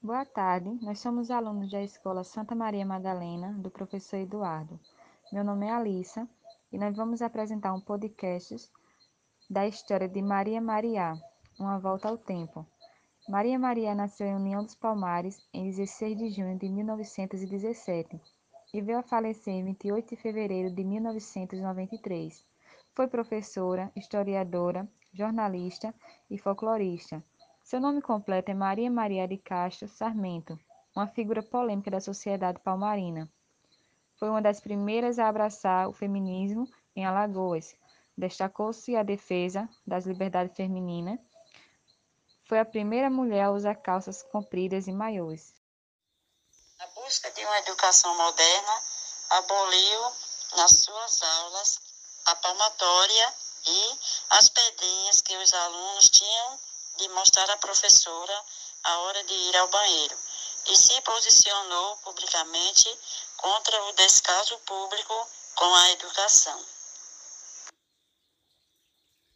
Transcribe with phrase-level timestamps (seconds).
[0.00, 4.78] Boa tarde, nós somos alunos da Escola Santa Maria Madalena, do professor Eduardo.
[5.32, 6.26] Meu nome é Alissa
[6.70, 8.70] e nós vamos apresentar um podcast
[9.50, 11.14] da história de Maria Mariá,
[11.58, 12.64] Uma Volta ao Tempo.
[13.28, 18.20] Maria Mariá nasceu em União dos Palmares em 16 de junho de 1917
[18.72, 22.46] e veio a falecer em 28 de fevereiro de 1993.
[22.94, 25.92] Foi professora, historiadora, jornalista
[26.30, 27.20] e folclorista.
[27.68, 30.58] Seu nome completo é Maria Maria de Castro Sarmento,
[30.96, 33.30] uma figura polêmica da sociedade palmarina.
[34.18, 37.76] Foi uma das primeiras a abraçar o feminismo em Alagoas.
[38.16, 41.20] Destacou-se a defesa das liberdades femininas.
[42.46, 45.52] Foi a primeira mulher a usar calças compridas e maiôs.
[46.78, 48.82] A busca de uma educação moderna
[49.28, 50.00] aboliu
[50.56, 51.80] nas suas aulas
[52.28, 53.34] a palmatória
[53.66, 53.98] e
[54.30, 56.67] as pedrinhas que os alunos tinham
[56.98, 58.44] de mostrar à professora
[58.84, 60.16] a hora de ir ao banheiro
[60.66, 62.98] e se posicionou publicamente
[63.36, 66.77] contra o descaso público com a educação.